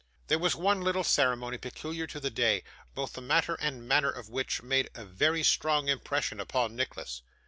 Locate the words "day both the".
2.31-3.21